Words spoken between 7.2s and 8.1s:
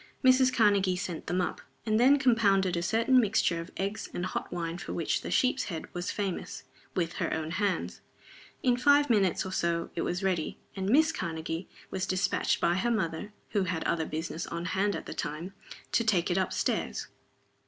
her own hands.